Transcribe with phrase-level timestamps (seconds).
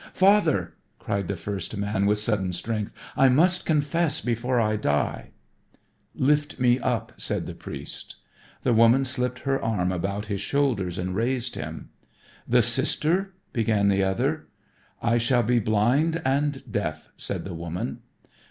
[0.15, 2.91] "Father," cried the first man with sudden strength.
[3.15, 5.29] "I must confess before I die."
[6.15, 8.15] "Lift me up," said the priest.
[8.63, 11.89] The woman slipped her arm about his shoulders and raised him.
[12.47, 14.47] "The sister?" began the other.
[15.03, 17.99] "I shall be blind and deaf," said the woman.